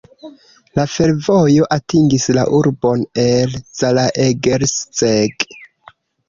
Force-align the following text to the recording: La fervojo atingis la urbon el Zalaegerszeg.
La 0.77 0.85
fervojo 0.93 1.67
atingis 1.75 2.25
la 2.37 2.45
urbon 2.61 3.03
el 3.25 3.53
Zalaegerszeg. 3.83 5.47